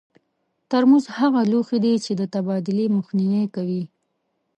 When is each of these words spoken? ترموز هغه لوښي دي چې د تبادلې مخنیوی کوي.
ترموز 0.69 1.05
هغه 1.17 1.41
لوښي 1.51 1.77
دي 1.85 1.93
چې 2.05 2.11
د 2.19 2.21
تبادلې 2.33 2.85
مخنیوی 2.97 3.45
کوي. 3.55 3.83